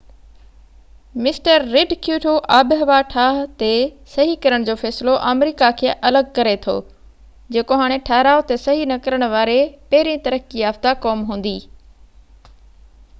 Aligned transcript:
mister 1.25 1.65
Rudd 1.73 1.91
Kyoto 2.07 2.31
آبهوا 2.55 2.95
ٺاه 3.11 3.41
تي 3.59 3.69
صحي 4.13 4.33
ڪرڻ 4.45 4.65
جو 4.71 4.75
فيصلو 4.85 5.13
آمريڪا 5.33 5.69
کي 5.83 5.93
الڳ 6.11 6.33
ڪري 6.39 6.55
ٿو 6.65 6.77
جيڪو 7.59 7.79
هاڻي 7.83 8.01
ٺهراءُ 8.09 8.43
تي 8.53 8.61
صحي 8.65 8.91
نہ 8.95 9.01
ڪرڻ 9.09 9.27
واري 9.37 9.59
پهرين 9.95 10.25
ترقي 10.29 10.65
يافتہ 10.65 10.95
قوم 11.07 11.23
هوندي 11.33 11.57